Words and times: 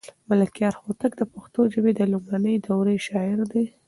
ملکیار 0.29 0.73
هوتک 0.83 1.11
د 1.17 1.23
پښتو 1.33 1.61
ژبې 1.73 1.91
د 1.95 2.01
لومړنۍ 2.13 2.55
دورې 2.67 2.95
شاعر 3.07 3.39
دی. 3.51 3.65